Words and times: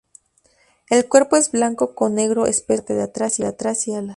El 0.89 1.07
cuerpo 1.07 1.35
es 1.35 1.51
blanco 1.51 1.93
con 1.93 2.15
negro 2.15 2.47
espeso 2.47 2.81
en 2.87 2.97
la 2.97 3.13
parte 3.13 3.35
de 3.43 3.49
atrás 3.51 3.87
y 3.87 3.93
alas. 3.93 4.09